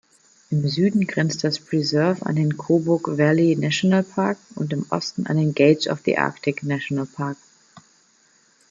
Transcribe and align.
Im 0.49 0.67
Süden 0.67 1.05
grenzt 1.05 1.43
das 1.43 1.59
Preserve 1.59 2.25
an 2.25 2.35
den 2.35 2.57
Kobuk-Valley-Nationalpark 2.57 4.39
und 4.55 4.73
im 4.73 4.87
Osten 4.89 5.27
an 5.27 5.37
den 5.37 5.53
Gates-of-the-Arctic-Nationalpark. 5.53 7.37